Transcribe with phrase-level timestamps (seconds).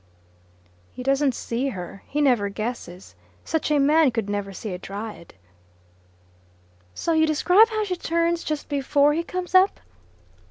[0.91, 2.01] "He doesn't see her.
[2.07, 3.13] He never guesses.
[3.45, 5.35] Such a man could never see a Dryad."
[6.95, 9.79] "So you describe how she turns just before he comes up?"